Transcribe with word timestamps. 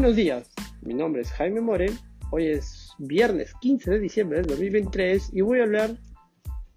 Buenos 0.00 0.16
días, 0.16 0.50
mi 0.80 0.94
nombre 0.94 1.20
es 1.20 1.30
Jaime 1.32 1.60
More, 1.60 1.90
hoy 2.30 2.46
es 2.46 2.94
viernes 3.00 3.52
15 3.60 3.90
de 3.90 3.98
diciembre 3.98 4.38
del 4.38 4.46
2023 4.46 5.28
y 5.34 5.42
voy 5.42 5.60
a 5.60 5.64
hablar 5.64 5.90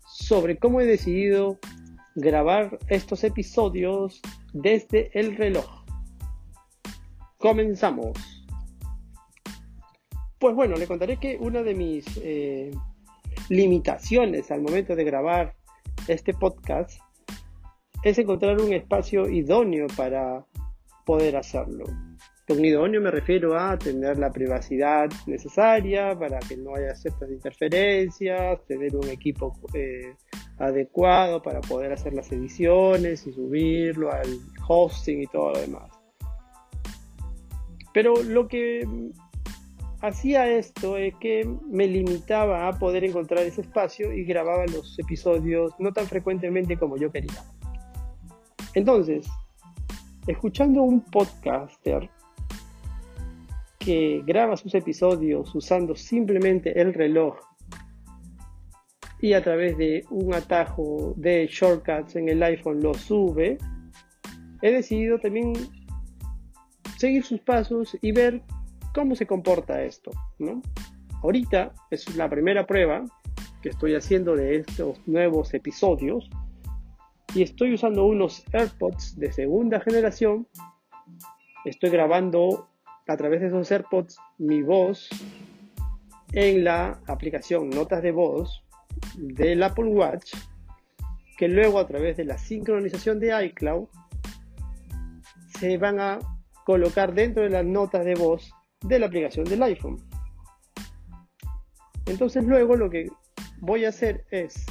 sobre 0.06 0.58
cómo 0.58 0.82
he 0.82 0.86
decidido 0.86 1.58
grabar 2.16 2.78
estos 2.90 3.24
episodios 3.24 4.22
desde 4.52 5.10
el 5.18 5.38
reloj. 5.38 5.86
Comenzamos. 7.38 8.12
Pues 10.38 10.54
bueno, 10.54 10.76
le 10.76 10.86
contaré 10.86 11.16
que 11.16 11.38
una 11.40 11.64
de 11.64 11.76
mis 11.76 12.06
eh, 12.22 12.72
limitaciones 13.48 14.52
al 14.52 14.62
momento 14.62 14.98
de 14.98 15.04
grabar 15.06 15.56
este 16.10 16.34
podcast 16.34 17.00
es 18.04 18.18
encontrar 18.18 18.60
un 18.60 18.74
espacio 18.74 19.30
idóneo 19.30 19.88
para 19.96 20.46
poder 21.06 21.38
hacerlo. 21.38 21.86
Con 22.46 22.64
idóneo 22.64 23.00
me 23.00 23.10
refiero 23.10 23.58
a 23.58 23.78
tener 23.78 24.20
la 24.20 24.30
privacidad 24.30 25.10
necesaria 25.28 26.18
para 26.18 26.40
que 26.40 26.58
no 26.58 26.76
haya 26.76 26.94
ciertas 26.94 27.30
interferencias, 27.30 28.66
tener 28.68 28.94
un 28.98 29.08
equipo 29.08 29.54
eh, 29.74 30.14
adecuado 30.58 31.42
para 31.42 31.62
poder 31.62 31.94
hacer 31.94 32.14
las 32.14 32.30
ediciones 32.34 33.26
y 33.26 33.32
subirlo 33.32 34.12
al 34.12 34.28
hosting 34.68 35.22
y 35.22 35.28
todo 35.28 35.54
lo 35.54 35.60
demás. 35.60 35.90
Pero 37.94 38.22
lo 38.24 38.50
que 38.50 38.86
hacía 40.02 40.50
esto 40.50 40.98
es 40.98 41.16
que 41.22 41.50
me 41.70 41.88
limitaba 41.88 42.68
a 42.68 42.78
poder 42.78 43.06
encontrar 43.06 43.46
ese 43.46 43.62
espacio 43.62 44.12
y 44.12 44.26
grababa 44.26 44.66
los 44.66 45.00
episodios 45.00 45.74
no 45.80 45.94
tan 45.94 46.08
frecuentemente 46.08 46.78
como 46.78 46.98
yo 46.98 47.10
quería. 47.10 47.42
Entonces, 48.74 49.26
escuchando 50.28 50.84
un 50.84 51.00
podcaster 51.06 52.10
que 53.84 54.24
graba 54.26 54.56
sus 54.56 54.74
episodios 54.76 55.54
usando 55.56 55.96
simplemente 55.96 56.80
el 56.80 56.94
reloj 56.94 57.36
y 59.20 59.34
a 59.34 59.42
través 59.42 59.78
de 59.78 60.06
un 60.10 60.34
atajo 60.34 61.14
de 61.16 61.48
shortcuts 61.48 62.16
en 62.16 62.30
el 62.30 62.44
iPhone 62.44 62.82
lo 62.82 62.94
sube, 62.94 63.58
he 64.62 64.72
decidido 64.72 65.18
también 65.18 65.54
seguir 66.98 67.24
sus 67.24 67.40
pasos 67.40 67.98
y 68.02 68.12
ver 68.12 68.42
cómo 68.94 69.16
se 69.16 69.26
comporta 69.26 69.82
esto, 69.84 70.12
¿no? 70.40 70.62
Ahorita 71.22 71.74
es 71.90 72.16
la 72.16 72.30
primera 72.30 72.68
prueba 72.68 73.06
que 73.62 73.70
estoy 73.70 73.96
haciendo 73.96 74.36
de 74.36 74.58
estos 74.58 75.00
nuevos 75.08 75.54
episodios 75.54 76.30
y 77.34 77.44
estoy 77.44 77.74
usando 77.74 78.06
unos 78.06 78.44
AirPods 78.52 79.18
de 79.18 79.32
segunda 79.32 79.80
generación. 79.80 80.48
Estoy 81.64 81.90
grabando 81.90 82.68
a 83.08 83.18
través 83.18 83.42
de 83.42 83.48
esos 83.48 83.70
AirPods 83.72 84.18
mi 84.38 84.62
voz 84.62 85.10
en 86.32 86.64
la 86.64 87.00
aplicación 87.08 87.70
Notas 87.70 88.02
de 88.02 88.12
Voz 88.12 88.64
del 89.18 89.62
Apple 89.64 89.86
Watch, 89.86 90.34
que 91.38 91.48
luego 91.48 91.80
a 91.80 91.88
través 91.88 92.18
de 92.18 92.26
la 92.26 92.38
sincronización 92.38 93.20
de 93.20 93.46
iCloud 93.46 93.88
se 95.60 95.78
van 95.78 96.00
a 96.00 96.20
colocar 96.66 97.14
dentro 97.14 97.44
de 97.44 97.50
las 97.50 97.66
notas 97.66 98.06
de 98.06 98.16
voz 98.16 98.52
de 98.82 99.00
la 99.00 99.08
aplicación 99.08 99.46
del 99.46 99.64
iPhone. 99.64 99.98
Entonces 102.06 102.44
luego 102.44 102.76
lo 102.76 102.90
que 102.90 103.10
voy 103.60 103.86
a 103.86 103.90
hacer 103.90 104.26
es 104.32 104.66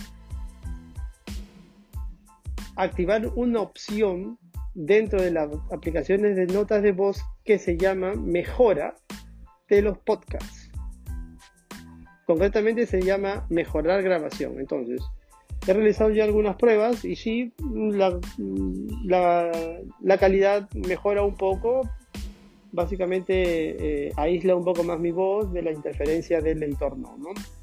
activar 2.76 3.26
una 3.34 3.60
opción 3.60 4.38
dentro 4.74 5.20
de 5.20 5.30
las 5.30 5.50
aplicaciones 5.70 6.36
de 6.36 6.46
notas 6.46 6.82
de 6.82 6.92
voz 6.92 7.22
que 7.44 7.58
se 7.58 7.76
llama 7.76 8.14
mejora 8.14 8.94
de 9.68 9.82
los 9.82 9.98
podcasts. 9.98 10.70
Concretamente 12.26 12.86
se 12.86 13.02
llama 13.02 13.46
mejorar 13.48 14.02
grabación. 14.02 14.60
Entonces, 14.60 15.02
he 15.66 15.72
realizado 15.72 16.10
ya 16.10 16.24
algunas 16.24 16.56
pruebas 16.56 17.04
y 17.04 17.16
sí, 17.16 17.52
la, 17.58 18.18
la, 19.04 20.18
calidad 20.18 20.68
mejora 20.72 21.22
un 21.22 21.36
poco. 21.36 21.88
Básicamente 22.70 24.06
eh, 24.06 24.12
aísla 24.16 24.56
un 24.56 24.64
poco 24.64 24.82
más 24.82 24.98
mi 24.98 25.10
voz 25.10 25.52
de 25.52 25.62
la 25.62 25.72
interferencia 25.72 26.40
del 26.40 26.62
entorno. 26.62 27.16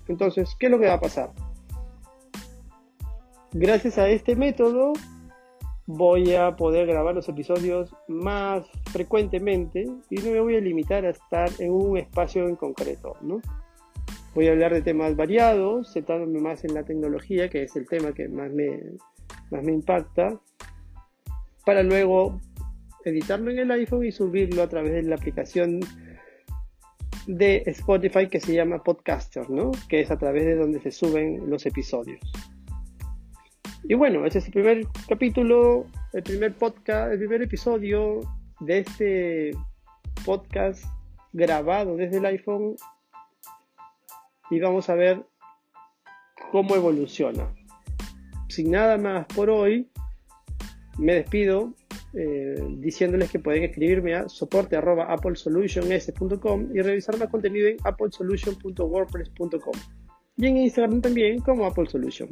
Entonces, 0.08 0.56
¿qué 0.60 0.68
es 0.68 0.72
lo 0.72 0.80
que 0.80 0.88
va 0.88 0.96
a 0.96 1.00
pasar? 1.00 1.32
Gracias 3.54 3.98
a 3.98 4.08
este 4.10 4.36
método 4.36 4.94
voy 5.92 6.36
a 6.36 6.56
poder 6.56 6.86
grabar 6.86 7.16
los 7.16 7.28
episodios 7.30 7.96
más 8.08 8.70
frecuentemente 8.92 9.88
y 10.12 10.16
no 10.18 10.30
me 10.30 10.40
voy 10.40 10.56
a 10.56 10.62
limitar 10.62 11.04
a 11.04 11.10
estar 11.10 11.50
en 11.58 11.72
un 11.72 11.98
espacio 11.98 12.48
en 12.48 12.56
concreto, 12.56 13.18
¿no? 13.22 13.42
Voy 14.36 14.48
a 14.48 14.52
hablar 14.52 14.72
de 14.72 14.84
temas 14.84 15.16
variados, 15.16 15.92
centrándome 15.92 16.40
más 16.42 16.64
en 16.64 16.76
la 16.76 16.84
tecnología, 16.84 17.50
que 17.50 17.64
es 17.64 17.76
el 17.76 17.88
tema 17.88 18.14
que 18.14 18.28
más 18.30 18.52
me, 18.52 18.80
más 19.50 19.64
me 19.64 19.74
impacta, 19.74 20.40
para 21.66 21.82
luego 21.82 22.40
editarlo 23.04 23.50
en 23.50 23.58
el 23.58 23.72
iPhone 23.72 24.06
y 24.06 24.12
subirlo 24.12 24.62
a 24.62 24.70
través 24.70 24.92
de 24.92 25.02
la 25.02 25.16
aplicación 25.16 25.80
de 27.26 27.64
Spotify 27.66 28.28
que 28.28 28.40
se 28.40 28.54
llama 28.54 28.84
Podcaster, 28.84 29.50
¿no? 29.50 29.72
Que 29.90 30.02
es 30.02 30.12
a 30.12 30.20
través 30.20 30.46
de 30.46 30.56
donde 30.56 30.82
se 30.82 30.92
suben 30.92 31.50
los 31.50 31.66
episodios. 31.66 32.22
Y 33.84 33.94
bueno, 33.94 34.26
este 34.26 34.40
es 34.40 34.46
el 34.46 34.52
primer 34.52 34.88
capítulo, 35.08 35.86
el 36.14 36.24
primer 36.24 36.54
podcast, 36.54 37.14
el 37.14 37.20
primer 37.20 37.42
episodio 37.42 38.22
de 38.60 38.80
este 38.80 39.52
podcast 40.26 40.84
grabado 41.32 41.96
desde 41.96 42.18
el 42.18 42.26
iPhone 42.26 42.76
y 44.52 44.60
vamos 44.60 44.90
a 44.90 44.96
ver 44.96 45.24
cómo 46.52 46.76
evoluciona. 46.76 47.54
Sin 48.50 48.72
nada 48.72 48.98
más 48.98 49.26
por 49.28 49.50
hoy, 49.50 49.90
me 50.98 51.14
despido 51.14 51.74
eh, 52.14 52.56
diciéndoles 52.80 53.32
que 53.32 53.40
pueden 53.40 53.64
escribirme 53.64 54.16
a 54.16 54.28
soporte 54.28 54.76
y 54.76 54.80
revisar 56.82 57.18
más 57.18 57.30
contenido 57.30 57.68
en 57.68 57.78
applesolution.wordpress.com 57.84 59.74
y 60.38 60.48
en 60.48 60.58
Instagram 60.58 61.02
también 61.02 61.40
como 61.40 61.66
Apple 61.66 61.86
Solution. 61.88 62.30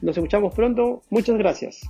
Nos 0.00 0.16
escuchamos 0.16 0.54
pronto. 0.54 1.02
Muchas 1.10 1.36
gracias. 1.36 1.80